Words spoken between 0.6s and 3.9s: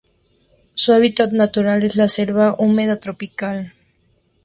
Su hábitat natural es la selva húmeda tropical.